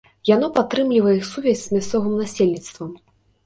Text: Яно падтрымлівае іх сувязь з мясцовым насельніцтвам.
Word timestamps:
Яно 0.29 0.47
падтрымлівае 0.55 1.13
іх 1.21 1.29
сувязь 1.33 1.63
з 1.67 1.77
мясцовым 1.77 2.19
насельніцтвам. 2.25 3.01